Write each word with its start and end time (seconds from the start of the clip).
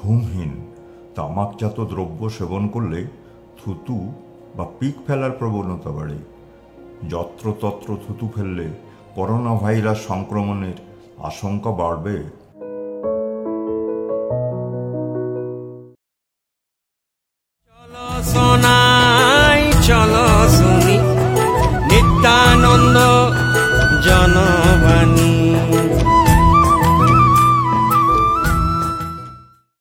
ঘুমহীন 0.00 0.52
তামাকজাত 1.16 1.78
দ্রব্য 1.92 2.20
সেবন 2.36 2.62
করলে 2.68 3.00
থুতু 3.58 3.96
বা 4.56 4.64
পিক 4.78 4.96
ফেলার 5.06 5.32
প্রবণতা 5.38 5.90
বাড়ে। 5.96 6.18
যত্রতত্র 7.08 7.88
থুতু 8.04 8.26
ফেললে 8.34 8.66
করোনা 9.14 9.52
ভাইরাস 9.62 9.98
সংক্রমণের 10.08 10.78
আশঙ্কা 11.28 11.70
বাড়বে। 11.80 12.16
সোনাই 18.30 19.62
নিত্যানন্দ 21.90 22.96
জনবাণী 24.06 25.39